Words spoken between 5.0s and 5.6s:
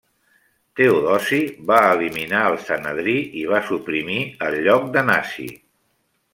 Nasi.